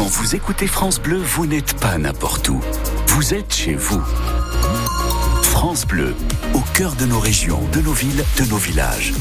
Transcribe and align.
Quand 0.00 0.06
vous 0.06 0.34
écoutez 0.34 0.66
France 0.66 0.98
Bleu, 0.98 1.18
vous 1.18 1.44
n'êtes 1.44 1.74
pas 1.74 1.98
n'importe 1.98 2.48
où. 2.48 2.58
Vous 3.08 3.34
êtes 3.34 3.54
chez 3.54 3.74
vous. 3.74 4.02
France 5.42 5.86
Bleu, 5.86 6.14
au 6.54 6.60
cœur 6.72 6.94
de 6.94 7.04
nos 7.04 7.20
régions, 7.20 7.60
de 7.74 7.82
nos 7.82 7.92
villes, 7.92 8.24
de 8.38 8.44
nos 8.46 8.56
villages. 8.56 9.12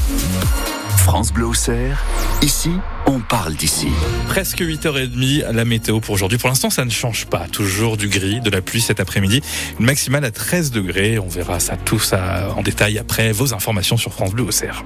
France 0.96 1.34
Bleu 1.34 1.48
au 1.48 1.54
Cerf, 1.54 2.02
ici, 2.42 2.72
on 3.08 3.20
parle 3.20 3.56
d'ici. 3.56 3.90
Presque 4.30 4.62
8h30 4.62 5.52
la 5.52 5.66
météo 5.66 6.00
pour 6.00 6.16
aujourd'hui. 6.16 6.38
Pour 6.38 6.48
l'instant, 6.48 6.70
ça 6.70 6.86
ne 6.86 6.92
change 6.92 7.26
pas. 7.26 7.46
Toujours 7.52 7.98
du 7.98 8.08
gris, 8.08 8.40
de 8.40 8.50
la 8.50 8.62
pluie 8.62 8.80
cet 8.80 9.02
après-midi. 9.02 9.42
Une 9.82 9.86
maximale 9.86 10.24
à 10.24 10.32
13 10.32 10.72
degrés. 10.72 11.20
On 11.20 11.28
verra 11.28 11.60
ça 11.60 11.76
tout 11.76 12.00
ça 12.00 12.54
en 12.56 12.62
détail 12.62 12.98
après 13.00 13.34
vos 13.34 13.54
informations 13.54 13.98
sur 13.98 14.14
France 14.14 14.32
Bleu 14.32 14.44
au 14.44 14.52
Cerf. 14.52 14.86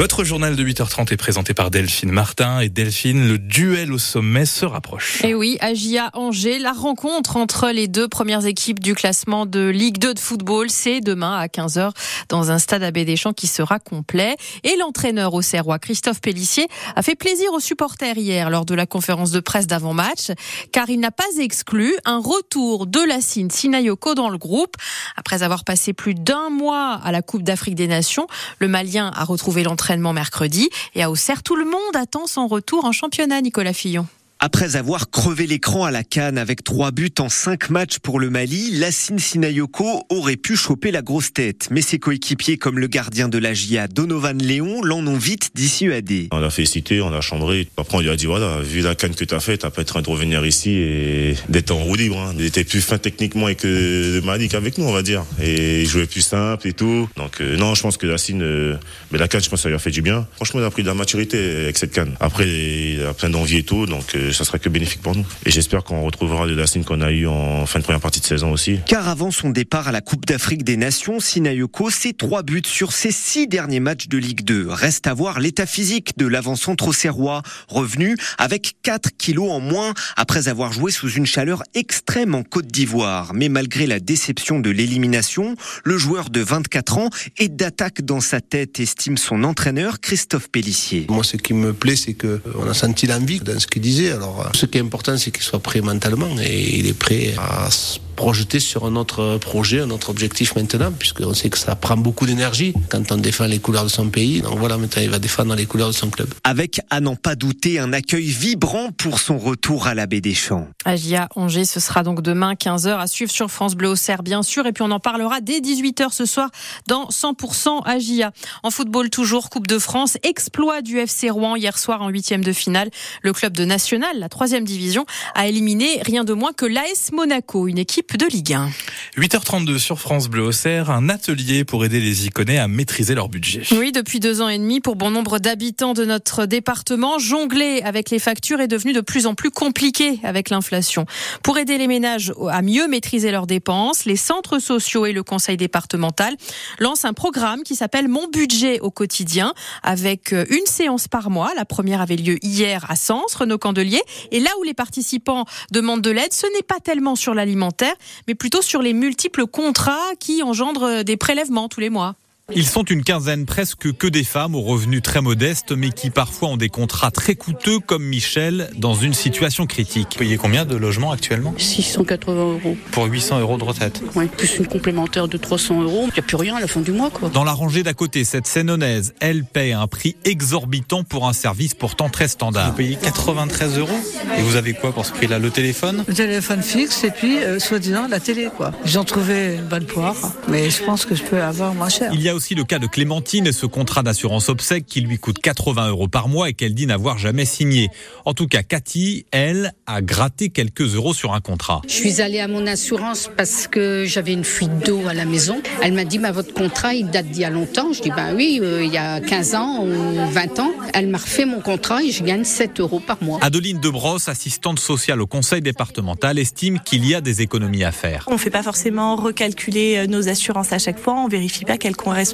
Votre 0.00 0.24
journal 0.24 0.56
de 0.56 0.64
8h30 0.64 1.12
est 1.12 1.18
présenté 1.18 1.52
par 1.52 1.70
Delphine 1.70 2.10
Martin. 2.10 2.60
Et 2.60 2.70
Delphine, 2.70 3.28
le 3.28 3.36
duel 3.36 3.92
au 3.92 3.98
sommet 3.98 4.46
se 4.46 4.64
rapproche. 4.64 5.22
Et 5.22 5.34
oui, 5.34 5.58
Agia 5.60 6.08
Angers, 6.14 6.58
la 6.58 6.72
rencontre 6.72 7.36
entre 7.36 7.68
les 7.68 7.86
deux 7.86 8.08
premières 8.08 8.46
équipes 8.46 8.80
du 8.80 8.94
classement 8.94 9.44
de 9.44 9.68
Ligue 9.68 9.98
2 9.98 10.14
de 10.14 10.18
football, 10.18 10.70
c'est 10.70 11.02
demain 11.02 11.36
à 11.36 11.48
15h 11.48 11.90
dans 12.30 12.50
un 12.50 12.58
stade 12.58 12.82
à 12.82 12.90
Bédeschamps 12.90 13.34
qui 13.34 13.46
sera 13.46 13.78
complet. 13.78 14.36
Et 14.64 14.74
l'entraîneur 14.78 15.34
au 15.34 15.42
Serrois, 15.42 15.78
Christophe 15.78 16.22
Pellissier, 16.22 16.66
a 16.96 17.02
fait 17.02 17.14
plaisir 17.14 17.52
aux 17.52 17.60
supporters 17.60 18.16
hier 18.16 18.48
lors 18.48 18.64
de 18.64 18.74
la 18.74 18.86
conférence 18.86 19.32
de 19.32 19.40
presse 19.40 19.66
d'avant-match, 19.66 20.30
car 20.72 20.88
il 20.88 21.00
n'a 21.00 21.10
pas 21.10 21.24
exclu 21.38 21.94
un 22.06 22.20
retour 22.20 22.86
de 22.86 23.06
la 23.06 23.20
Cine 23.20 23.50
Sinayoko 23.50 24.14
dans 24.14 24.30
le 24.30 24.38
groupe. 24.38 24.76
Après 25.16 25.42
avoir 25.42 25.62
passé 25.64 25.92
plus 25.92 26.14
d'un 26.14 26.48
mois 26.48 26.98
à 27.04 27.12
la 27.12 27.20
Coupe 27.20 27.42
d'Afrique 27.42 27.74
des 27.74 27.86
Nations, 27.86 28.28
le 28.60 28.68
Malien 28.68 29.12
a 29.14 29.24
retrouvé 29.24 29.62
l'entraîneur 29.62 29.89
mercredi. 29.98 30.70
Et 30.94 31.02
à 31.02 31.10
Auxerre, 31.10 31.42
tout 31.42 31.56
le 31.56 31.64
monde 31.64 31.96
attend 31.96 32.26
son 32.26 32.46
retour 32.46 32.84
en 32.84 32.92
championnat, 32.92 33.40
Nicolas 33.40 33.72
Fillon. 33.72 34.06
Après 34.42 34.76
avoir 34.76 35.10
crevé 35.10 35.46
l'écran 35.46 35.84
à 35.84 35.90
la 35.90 36.02
canne 36.02 36.38
avec 36.38 36.64
trois 36.64 36.92
buts 36.92 37.12
en 37.18 37.28
cinq 37.28 37.68
matchs 37.68 37.98
pour 37.98 38.18
le 38.18 38.30
Mali, 38.30 38.70
Lassine 38.70 39.18
Sinayoko 39.18 40.06
aurait 40.08 40.38
pu 40.38 40.56
choper 40.56 40.90
la 40.90 41.02
grosse 41.02 41.34
tête. 41.34 41.68
Mais 41.70 41.82
ses 41.82 41.98
coéquipiers 41.98 42.56
comme 42.56 42.78
le 42.78 42.86
gardien 42.86 43.28
de 43.28 43.36
la 43.36 43.52
GIA, 43.52 43.86
Donovan 43.86 44.38
Léon, 44.38 44.82
l'en 44.82 45.06
ont 45.06 45.18
vite 45.18 45.50
dissuadé. 45.54 46.28
On 46.32 46.38
l'a 46.38 46.48
félicité, 46.48 47.02
on 47.02 47.10
l'a 47.10 47.20
chambré. 47.20 47.68
Après, 47.76 47.98
on 47.98 48.00
lui 48.00 48.08
a 48.08 48.16
dit, 48.16 48.24
voilà, 48.24 48.62
vu 48.62 48.80
la 48.80 48.94
canne 48.94 49.14
que 49.14 49.26
tu 49.26 49.34
as 49.34 49.40
faite, 49.40 49.60
t'as 49.60 49.68
pas 49.68 49.82
être 49.82 49.88
train 49.88 50.00
de 50.00 50.08
revenir 50.08 50.46
ici 50.46 50.70
et 50.70 51.36
d'être 51.50 51.70
en 51.72 51.84
roue 51.84 51.96
libre. 51.96 52.18
Hein. 52.18 52.34
Il 52.38 52.46
était 52.46 52.64
plus 52.64 52.80
fin 52.80 52.96
techniquement 52.96 53.44
avec 53.44 53.62
le 53.62 54.22
Mali 54.24 54.48
qu'avec 54.48 54.78
nous, 54.78 54.86
on 54.86 54.92
va 54.92 55.02
dire. 55.02 55.22
Et 55.42 55.82
il 55.82 55.86
jouait 55.86 56.06
plus 56.06 56.22
simple 56.22 56.66
et 56.66 56.72
tout. 56.72 57.10
Donc, 57.16 57.42
euh, 57.42 57.58
non, 57.58 57.74
je 57.74 57.82
pense 57.82 57.98
que 57.98 58.06
Lassine, 58.06 58.40
euh, 58.40 58.76
mais 59.10 59.18
la 59.18 59.28
canne, 59.28 59.42
je 59.42 59.50
pense 59.50 59.58
que 59.58 59.64
ça 59.64 59.68
lui 59.68 59.76
a 59.76 59.78
fait 59.78 59.90
du 59.90 60.00
bien. 60.00 60.26
Franchement, 60.36 60.60
il 60.60 60.64
a 60.64 60.70
pris 60.70 60.82
de 60.82 60.88
la 60.88 60.94
maturité 60.94 61.36
avec 61.64 61.76
cette 61.76 61.92
canne. 61.92 62.14
Après, 62.20 62.48
il 62.48 63.02
a 63.04 63.12
plein 63.12 63.28
d'envie 63.28 63.58
et 63.58 63.64
tout. 63.64 63.84
Donc, 63.84 64.14
euh, 64.14 64.29
ça 64.32 64.44
sera 64.44 64.58
que 64.58 64.68
bénéfique 64.68 65.02
pour 65.02 65.14
nous. 65.14 65.24
Et 65.44 65.50
j'espère 65.50 65.84
qu'on 65.84 66.02
retrouvera 66.02 66.46
le 66.46 66.56
Dacine 66.56 66.84
qu'on 66.84 67.00
a 67.00 67.10
eu 67.10 67.26
en 67.26 67.66
fin 67.66 67.78
de 67.78 67.84
première 67.84 68.00
partie 68.00 68.20
de 68.20 68.24
saison 68.24 68.52
aussi. 68.52 68.78
Car 68.86 69.08
avant 69.08 69.30
son 69.30 69.50
départ 69.50 69.88
à 69.88 69.92
la 69.92 70.00
Coupe 70.00 70.26
d'Afrique 70.26 70.64
des 70.64 70.76
Nations, 70.76 71.20
Sinayoko, 71.20 71.90
c'est 71.90 72.16
trois 72.16 72.42
buts 72.42 72.62
sur 72.64 72.92
ses 72.92 73.12
six 73.12 73.46
derniers 73.46 73.80
matchs 73.80 74.08
de 74.08 74.18
Ligue 74.18 74.44
2. 74.44 74.68
Reste 74.68 75.06
à 75.06 75.14
voir 75.14 75.40
l'état 75.40 75.66
physique 75.66 76.16
de 76.16 76.26
l'avant-centre 76.26 76.88
au 76.88 76.92
Serrois, 76.92 77.42
revenu 77.68 78.16
avec 78.38 78.76
4 78.82 79.10
kilos 79.16 79.50
en 79.50 79.60
moins 79.60 79.94
après 80.16 80.48
avoir 80.48 80.72
joué 80.72 80.90
sous 80.90 81.10
une 81.10 81.26
chaleur 81.26 81.62
extrême 81.74 82.34
en 82.34 82.42
Côte 82.42 82.66
d'Ivoire. 82.66 83.32
Mais 83.34 83.48
malgré 83.48 83.86
la 83.86 84.00
déception 84.00 84.60
de 84.60 84.70
l'élimination, 84.70 85.56
le 85.84 85.98
joueur 85.98 86.30
de 86.30 86.40
24 86.40 86.98
ans 86.98 87.10
est 87.38 87.48
d'attaque 87.48 88.02
dans 88.02 88.20
sa 88.20 88.40
tête, 88.40 88.80
estime 88.80 89.16
son 89.16 89.44
entraîneur 89.44 90.00
Christophe 90.00 90.48
Pellissier. 90.50 91.06
Moi, 91.08 91.24
ce 91.24 91.36
qui 91.36 91.54
me 91.54 91.72
plaît, 91.72 91.96
c'est 91.96 92.14
qu'on 92.14 92.68
a 92.68 92.74
senti 92.74 93.06
l'envie 93.06 93.40
dans 93.40 93.58
ce 93.58 93.66
qu'il 93.66 93.82
disait. 93.82 94.12
Alors, 94.20 94.50
ce 94.54 94.66
qui 94.66 94.76
est 94.76 94.82
important, 94.82 95.16
c'est 95.16 95.30
qu'il 95.30 95.42
soit 95.42 95.60
prêt 95.60 95.80
mentalement 95.80 96.28
et 96.38 96.78
il 96.78 96.86
est 96.86 96.92
prêt 96.92 97.34
à 97.38 97.70
se 97.70 97.98
projeter 98.16 98.60
sur 98.60 98.84
un 98.84 98.96
autre 98.96 99.38
projet, 99.38 99.80
un 99.80 99.90
autre 99.90 100.10
objectif 100.10 100.54
maintenant, 100.56 100.92
puisqu'on 100.92 101.34
sait 101.34 101.50
que 101.50 101.58
ça 101.58 101.74
prend 101.76 101.96
beaucoup 101.96 102.26
d'énergie 102.26 102.74
quand 102.88 103.12
on 103.12 103.16
défend 103.16 103.46
les 103.46 103.58
couleurs 103.58 103.84
de 103.84 103.88
son 103.88 104.08
pays. 104.08 104.42
Donc 104.42 104.58
voilà, 104.58 104.76
maintenant 104.76 105.02
il 105.02 105.10
va 105.10 105.18
défendre 105.18 105.54
les 105.54 105.66
couleurs 105.66 105.88
de 105.88 105.94
son 105.94 106.10
club. 106.10 106.28
Avec, 106.44 106.80
à 106.90 107.00
n'en 107.00 107.16
pas 107.16 107.34
douter, 107.34 107.78
un 107.78 107.92
accueil 107.92 108.26
vibrant 108.26 108.90
pour 108.92 109.18
son 109.18 109.38
retour 109.38 109.86
à 109.86 109.94
la 109.94 110.06
baie 110.06 110.20
des 110.20 110.34
Champs. 110.34 110.68
Agia 110.84 111.28
Angers, 111.36 111.64
ce 111.64 111.80
sera 111.80 112.02
donc 112.02 112.22
demain 112.22 112.54
15h 112.54 112.98
à 112.98 113.06
suivre 113.06 113.30
sur 113.30 113.50
France 113.50 113.74
Bleu 113.74 113.88
au 113.88 113.96
Cerf, 113.96 114.22
bien 114.22 114.42
sûr. 114.42 114.66
Et 114.66 114.72
puis 114.72 114.82
on 114.82 114.90
en 114.90 115.00
parlera 115.00 115.40
dès 115.40 115.60
18h 115.60 116.12
ce 116.12 116.26
soir 116.26 116.50
dans 116.86 117.08
100% 117.08 117.84
Agia. 117.84 118.32
En 118.62 118.70
football 118.70 119.10
toujours, 119.10 119.50
Coupe 119.50 119.66
de 119.66 119.78
France, 119.78 120.16
exploit 120.22 120.82
du 120.82 120.98
FC 120.98 121.30
Rouen 121.30 121.56
hier 121.56 121.78
soir 121.78 122.02
en 122.02 122.08
huitième 122.08 122.44
de 122.44 122.52
finale. 122.52 122.90
Le 123.22 123.32
club 123.32 123.52
de 123.52 123.64
National, 123.64 124.18
la 124.18 124.28
troisième 124.28 124.64
division, 124.64 125.06
a 125.34 125.46
éliminé 125.46 126.00
rien 126.02 126.24
de 126.24 126.32
moins 126.32 126.52
que 126.52 126.66
l'AS 126.66 127.12
Monaco, 127.12 127.68
une 127.68 127.78
équipe 127.78 128.09
de 128.16 128.26
Ligue 128.26 128.54
1. 128.54 128.70
8h32 129.16 129.78
sur 129.78 130.00
France 130.00 130.28
Bleu 130.28 130.42
Auxerre, 130.42 130.90
un 130.90 131.08
atelier 131.08 131.64
pour 131.64 131.84
aider 131.84 132.00
les 132.00 132.26
Iconais 132.26 132.58
à 132.58 132.68
maîtriser 132.68 133.14
leur 133.14 133.28
budget. 133.28 133.62
Oui, 133.72 133.92
depuis 133.92 134.20
deux 134.20 134.40
ans 134.40 134.48
et 134.48 134.58
demi, 134.58 134.80
pour 134.80 134.96
bon 134.96 135.10
nombre 135.10 135.38
d'habitants 135.38 135.94
de 135.94 136.04
notre 136.04 136.46
département, 136.46 137.18
jongler 137.18 137.82
avec 137.84 138.10
les 138.10 138.18
factures 138.18 138.60
est 138.60 138.68
devenu 138.68 138.92
de 138.92 139.00
plus 139.00 139.26
en 139.26 139.34
plus 139.34 139.50
compliqué 139.50 140.20
avec 140.22 140.50
l'inflation. 140.50 141.06
Pour 141.42 141.58
aider 141.58 141.78
les 141.78 141.86
ménages 141.86 142.32
à 142.50 142.62
mieux 142.62 142.88
maîtriser 142.88 143.30
leurs 143.30 143.46
dépenses, 143.46 144.04
les 144.04 144.16
centres 144.16 144.58
sociaux 144.58 145.06
et 145.06 145.12
le 145.12 145.22
conseil 145.22 145.56
départemental 145.56 146.36
lancent 146.78 147.04
un 147.04 147.12
programme 147.12 147.62
qui 147.62 147.76
s'appelle 147.76 148.08
Mon 148.08 148.28
budget 148.28 148.80
au 148.80 148.90
quotidien, 148.90 149.52
avec 149.82 150.32
une 150.32 150.66
séance 150.66 151.08
par 151.08 151.30
mois. 151.30 151.52
La 151.56 151.64
première 151.64 152.00
avait 152.00 152.16
lieu 152.16 152.38
hier 152.42 152.86
à 152.88 152.96
Sens, 152.96 153.34
Renaud 153.34 153.58
Candelier. 153.58 154.02
Et 154.30 154.40
là 154.40 154.50
où 154.60 154.64
les 154.64 154.74
participants 154.74 155.44
demandent 155.70 156.02
de 156.02 156.10
l'aide, 156.10 156.32
ce 156.32 156.46
n'est 156.56 156.62
pas 156.62 156.80
tellement 156.80 157.16
sur 157.16 157.34
l'alimentaire, 157.34 157.89
mais 158.26 158.34
plutôt 158.34 158.62
sur 158.62 158.82
les 158.82 158.92
multiples 158.92 159.46
contrats 159.46 160.14
qui 160.18 160.42
engendrent 160.42 161.02
des 161.04 161.16
prélèvements 161.16 161.68
tous 161.68 161.80
les 161.80 161.90
mois. 161.90 162.16
Ils 162.54 162.66
sont 162.66 162.82
une 162.82 163.04
quinzaine 163.04 163.46
presque 163.46 163.92
que 163.92 164.06
des 164.06 164.24
femmes 164.24 164.54
aux 164.54 164.60
revenus 164.62 165.02
très 165.02 165.20
modestes, 165.20 165.72
mais 165.72 165.90
qui 165.90 166.10
parfois 166.10 166.48
ont 166.48 166.56
des 166.56 166.68
contrats 166.68 167.10
très 167.10 167.34
coûteux, 167.36 167.78
comme 167.78 168.04
Michel, 168.04 168.70
dans 168.76 168.94
une 168.94 169.14
situation 169.14 169.66
critique. 169.66 170.08
Vous 170.12 170.18
payez 170.18 170.36
combien 170.36 170.64
de 170.64 170.74
logements 170.76 171.12
actuellement? 171.12 171.54
680 171.56 172.34
euros. 172.34 172.76
Pour 172.90 173.04
800 173.04 173.40
euros 173.40 173.56
de 173.58 173.64
retraite 173.64 174.02
Oui, 174.16 174.26
plus 174.26 174.56
une 174.58 174.66
complémentaire 174.66 175.28
de 175.28 175.36
300 175.36 175.82
euros. 175.82 176.04
Il 176.08 176.12
n'y 176.14 176.18
a 176.18 176.22
plus 176.22 176.36
rien 176.36 176.56
à 176.56 176.60
la 176.60 176.66
fin 176.66 176.80
du 176.80 176.92
mois. 176.92 177.10
Quoi. 177.10 177.28
Dans 177.28 177.44
la 177.44 177.52
rangée 177.52 177.82
d'à 177.82 177.94
côté, 177.94 178.24
cette 178.24 178.46
Sénonaise, 178.46 179.14
elle 179.20 179.44
paie 179.44 179.72
un 179.72 179.86
prix 179.86 180.16
exorbitant 180.24 181.04
pour 181.04 181.28
un 181.28 181.32
service 181.32 181.74
pourtant 181.74 182.08
très 182.08 182.28
standard. 182.28 182.70
Vous 182.70 182.76
payez 182.76 182.96
93 182.96 183.78
euros? 183.78 183.90
Et 184.38 184.42
vous 184.42 184.56
avez 184.56 184.74
quoi 184.74 184.92
pour 184.92 185.06
ce 185.06 185.12
prix-là? 185.12 185.38
Le 185.38 185.50
téléphone? 185.50 186.04
Le 186.08 186.14
téléphone 186.14 186.62
fixe 186.62 187.04
et 187.04 187.10
puis, 187.10 187.38
euh, 187.38 187.58
soi-disant, 187.58 188.08
la 188.08 188.18
télé. 188.20 188.48
quoi. 188.56 188.72
J'en 188.84 189.04
trouvais 189.04 189.56
une 189.56 189.66
bonne 189.66 189.86
poire, 189.86 190.16
mais 190.48 190.68
je 190.70 190.82
pense 190.82 191.04
que 191.04 191.14
je 191.14 191.22
peux 191.22 191.40
avoir 191.42 191.74
moins 191.74 191.88
cher. 191.88 192.10
Il 192.12 192.20
y 192.22 192.28
a 192.28 192.34
aussi 192.40 192.54
le 192.54 192.64
cas 192.64 192.78
de 192.78 192.86
Clémentine 192.86 193.46
et 193.46 193.52
ce 193.52 193.66
contrat 193.66 194.02
d'assurance 194.02 194.48
obsèque 194.48 194.86
qui 194.86 195.02
lui 195.02 195.18
coûte 195.18 195.40
80 195.40 195.90
euros 195.90 196.08
par 196.08 196.26
mois 196.26 196.48
et 196.48 196.54
qu'elle 196.54 196.72
dit 196.72 196.86
n'avoir 196.86 197.18
jamais 197.18 197.44
signé. 197.44 197.90
En 198.24 198.32
tout 198.32 198.46
cas, 198.46 198.62
Cathy, 198.62 199.26
elle, 199.30 199.74
a 199.84 200.00
gratté 200.00 200.48
quelques 200.48 200.94
euros 200.94 201.12
sur 201.12 201.34
un 201.34 201.42
contrat. 201.42 201.82
Je 201.86 201.92
suis 201.92 202.22
allée 202.22 202.40
à 202.40 202.48
mon 202.48 202.66
assurance 202.66 203.28
parce 203.36 203.66
que 203.66 204.06
j'avais 204.06 204.32
une 204.32 204.44
fuite 204.44 204.86
d'eau 204.86 205.02
à 205.06 205.12
la 205.12 205.26
maison. 205.26 205.60
Elle 205.82 205.92
m'a 205.92 206.06
dit, 206.06 206.18
bah, 206.18 206.32
votre 206.32 206.54
contrat, 206.54 206.94
il 206.94 207.10
date 207.10 207.26
d'il 207.26 207.42
y 207.42 207.44
a 207.44 207.50
longtemps. 207.50 207.92
Je 207.92 208.00
dis, 208.00 208.08
bah 208.08 208.28
oui, 208.34 208.58
euh, 208.62 208.82
il 208.82 208.90
y 208.90 208.96
a 208.96 209.20
15 209.20 209.54
ans 209.54 209.84
ou 209.84 210.32
20 210.32 210.60
ans. 210.60 210.70
Elle 210.94 211.08
m'a 211.08 211.18
refait 211.18 211.44
mon 211.44 211.60
contrat 211.60 212.02
et 212.02 212.10
je 212.10 212.24
gagne 212.24 212.44
7 212.44 212.80
euros 212.80 213.00
par 213.00 213.22
mois. 213.22 213.38
Adeline 213.42 213.80
Debrosse, 213.80 214.30
assistante 214.30 214.78
sociale 214.78 215.20
au 215.20 215.26
conseil 215.26 215.60
départemental, 215.60 216.38
estime 216.38 216.80
qu'il 216.80 217.06
y 217.06 217.14
a 217.14 217.20
des 217.20 217.42
économies 217.42 217.84
à 217.84 217.92
faire. 217.92 218.24
On 218.28 218.32
ne 218.32 218.38
fait 218.38 218.48
pas 218.48 218.62
forcément 218.62 219.16
recalculer 219.16 219.98
euh, 219.98 220.06
nos 220.06 220.30
assurances 220.30 220.72
à 220.72 220.78
chaque 220.78 220.98
fois. 220.98 221.16
On 221.18 221.28
vérifie 221.28 221.66
pas 221.66 221.76
qu'elles 221.76 221.96
correspondent 221.96 222.29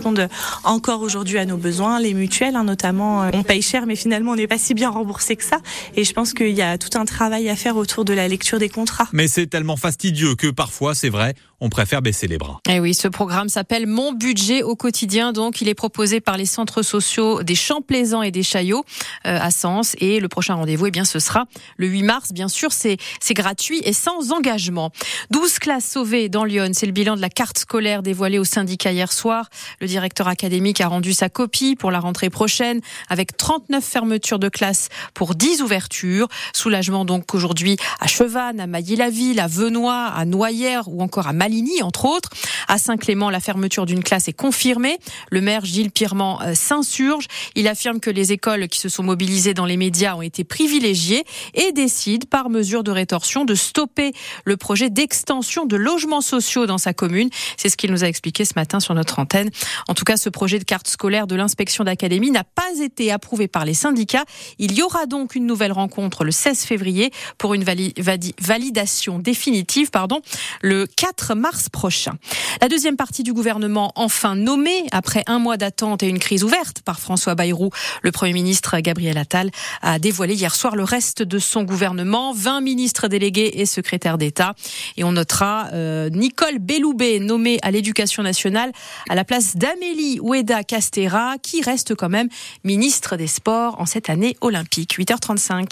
encore 0.65 1.03
aujourd'hui 1.03 1.39
à 1.39 1.45
nos 1.45 1.57
besoins. 1.57 2.01
Les 2.01 2.15
mutuelles, 2.15 2.57
hein, 2.57 2.65
notamment, 2.65 3.25
euh, 3.25 3.31
on 3.35 3.43
paye 3.43 3.63
cher, 3.63 3.87
mais 3.87 3.97
finalement, 3.97 4.33
on 4.33 4.37
n'est 4.37 4.47
pas 4.47 4.59
si 4.59 4.75
bien 4.75 4.91
remboursé 4.91 5.37
que 5.37 5.45
ça. 5.45 5.59
Et 5.95 6.05
je 6.05 6.13
pense 6.13 6.33
qu'il 6.33 6.51
y 6.51 6.63
a 6.63 6.79
tout 6.79 6.99
un 6.99 7.05
travail 7.05 7.49
à 7.49 7.57
faire 7.57 7.77
autour 7.77 8.05
de 8.05 8.13
la 8.13 8.29
lecture 8.29 8.59
des 8.59 8.69
contrats. 8.69 9.09
Mais 9.13 9.29
c'est 9.29 9.47
tellement 9.47 9.77
fastidieux 9.77 10.35
que 10.35 10.49
parfois, 10.49 10.95
c'est 10.95 11.09
vrai, 11.11 11.35
on 11.61 11.69
préfère 11.69 12.03
baisser 12.03 12.27
les 12.27 12.39
bras. 12.39 12.61
Et 12.69 12.75
eh 12.75 12.81
oui, 12.81 12.95
ce 12.95 13.09
programme 13.09 13.49
s'appelle 13.49 13.87
Mon 13.87 14.13
budget 14.13 14.63
au 14.63 14.77
quotidien. 14.77 15.33
Donc, 15.33 15.61
il 15.61 15.69
est 15.69 15.75
proposé 15.75 16.21
par 16.21 16.37
les 16.37 16.47
centres 16.47 16.83
sociaux 16.83 17.43
des 17.43 17.55
Champs 17.55 17.81
Plaisants 17.81 18.23
et 18.23 18.31
des 18.31 18.43
Chaillots 18.43 18.85
euh, 19.27 19.39
à 19.41 19.51
Sens. 19.51 19.97
Et 19.99 20.21
le 20.21 20.29
prochain 20.29 20.55
rendez-vous, 20.55 20.87
eh 20.87 20.91
bien, 20.91 21.05
ce 21.05 21.19
sera 21.19 21.47
le 21.77 21.87
8 21.87 22.03
mars. 22.03 22.33
Bien 22.33 22.49
sûr, 22.49 22.73
c'est 22.73 22.99
gratuit 23.31 23.81
et 23.85 23.93
sans 23.93 24.33
engagement. 24.33 24.91
12 25.31 25.59
classes 25.59 25.91
sauvées 25.91 26.29
dans 26.29 26.45
Lyon. 26.45 26.71
C'est 26.75 26.87
le 26.87 26.93
bilan 26.93 27.17
de 27.17 27.21
la 27.21 27.31
carte 27.31 27.59
scolaire 27.59 28.03
dévoilée 28.03 28.39
au 28.39 28.45
syndicat 28.45 28.93
hier 28.93 29.13
soir. 29.13 29.49
Le 29.81 29.87
directeur 29.87 30.29
académique 30.29 30.81
a 30.81 30.89
rendu 30.89 31.13
sa 31.13 31.29
copie 31.29 31.77
pour 31.77 31.91
la 31.91 32.01
rentrée 32.01 32.31
prochaine 32.31 32.81
avec 33.09 33.37
39 33.37 33.83
fermetures 33.83 34.39
de 34.39 34.49
classes 34.49 34.89
pour 35.15 35.35
10 35.35 35.63
ouvertures. 35.63 36.29
Soulagement 36.53 37.05
donc 37.05 37.35
aujourd'hui 37.35 37.77
à 38.01 38.07
Chevannes, 38.07 38.61
à 38.61 38.67
Mailly-la-Ville, 38.67 39.41
à 39.41 39.47
Venoix, 39.47 40.13
à 40.15 40.25
Noyères 40.25 40.89
ou 40.89 41.03
encore 41.03 41.29
à 41.29 41.33
Maligny, 41.47 41.81
entre 41.81 42.07
autres. 42.07 42.31
À 42.67 42.77
Saint-Clément, 42.77 43.31
la 43.31 43.39
fermeture 43.39 43.87
d'une 43.87 44.03
classe 44.03 44.27
est 44.27 44.33
confirmée. 44.33 44.99
Le 45.31 45.41
maire 45.41 45.65
Gilles 45.65 45.93
Pirement 45.93 46.43
euh, 46.43 46.55
s'insurge. 46.55 47.27
Il 47.55 47.69
affirme 47.69 48.01
que 48.01 48.11
les 48.11 48.33
écoles 48.33 48.67
qui 48.67 48.81
se 48.81 48.89
sont 48.89 49.05
mobilisées 49.05 49.55
dans 49.55 49.65
les 49.65 49.77
médias 49.77 50.17
ont 50.17 50.23
été 50.23 50.43
privilégiées 50.43 51.25
et 51.55 51.71
décide, 51.71 52.27
par 52.27 52.51
mesure 52.51 52.83
de 52.83 52.91
rétorsion, 52.91 53.45
de 53.45 53.55
stopper 53.55 54.13
le 54.45 54.57
projet 54.57 54.91
d'extension 54.91 55.67
de 55.67 55.77
logements 55.77 56.21
sociaux 56.21 56.67
dans 56.67 56.79
sa 56.79 56.93
commune. 56.93 57.31
C'est 57.57 57.69
ce 57.69 57.77
qu'il 57.77 57.93
nous 57.93 58.03
a 58.03 58.09
expliqué 58.09 58.45
ce 58.45 58.55
matin 58.57 58.81
sur 58.81 58.95
notre 58.95 59.21
antenne. 59.21 59.51
En 59.87 59.95
tout 59.95 60.05
cas, 60.05 60.17
ce 60.17 60.29
projet 60.29 60.59
de 60.59 60.65
carte 60.65 60.89
scolaire 60.89 61.29
de 61.29 61.37
l'inspection 61.37 61.85
d'académie 61.85 62.33
n'a 62.33 62.43
pas 62.43 62.81
été 62.83 63.13
approuvé 63.13 63.47
par 63.47 63.65
les 63.65 63.75
syndicats. 63.75 64.25
Il 64.59 64.73
y 64.73 64.83
aura 64.83 65.07
donc 65.07 65.37
une 65.37 65.47
nouvelle 65.47 65.73
rencontre 65.73 66.25
le 66.25 66.33
16 66.33 66.65
février 66.65 67.13
pour 67.39 67.55
une 67.55 67.63
validation 67.63 69.21
définitive 69.21 69.91
pardon, 69.93 70.23
le 70.61 70.89
4 70.89 71.36
mars 71.37 71.69
prochain. 71.69 72.13
La 72.61 72.69
deuxième 72.69 72.97
partie 72.97 73.23
du 73.23 73.33
gouvernement 73.33 73.93
enfin 73.95 74.35
nommée 74.35 74.87
après 74.93 75.23
un 75.27 75.39
mois 75.39 75.57
d'attente 75.57 76.03
et 76.03 76.09
une 76.09 76.19
crise 76.19 76.43
ouverte 76.43 76.81
par 76.83 76.99
François 76.99 77.35
Bayrou. 77.35 77.71
Le 78.03 78.11
Premier 78.11 78.33
ministre 78.33 78.79
Gabriel 78.81 79.19
Attal 79.19 79.51
a 79.83 79.99
dévoilé 79.99 80.35
hier 80.35 80.55
soir 80.55 80.77
le 80.77 80.85
reste 80.85 81.23
de 81.23 81.39
son 81.39 81.63
gouvernement, 81.63 82.33
20 82.33 82.61
ministres 82.61 83.09
délégués 83.09 83.61
et 83.61 83.67
secrétaires 83.67 84.19
d'État. 84.19 84.55
Et 84.97 85.05
on 85.05 85.13
notera 85.13 85.69
euh, 85.73 86.09
Nicole 86.11 86.59
Belloubet 86.59 87.21
nommée 87.21 87.59
à 87.63 87.71
l'éducation 87.71 88.23
nationale 88.23 88.73
à 89.09 89.15
la 89.15 89.25
place 89.25 89.57
d'Amélie 89.57 90.19
Oueda 90.21 90.65
Castera 90.65 91.37
qui 91.43 91.63
reste 91.63 91.95
quand 91.95 92.09
même 92.09 92.29
ministre 92.65 93.17
des 93.17 93.27
Sports 93.27 93.81
en 93.81 93.87
cette 93.87 94.11
année 94.11 94.37
olympique. 94.41 94.99
8h35. 94.99 95.67